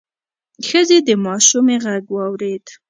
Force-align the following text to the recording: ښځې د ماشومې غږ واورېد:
ښځې 0.67 0.97
د 1.07 1.09
ماشومې 1.25 1.75
غږ 1.85 2.03
واورېد: 2.15 2.65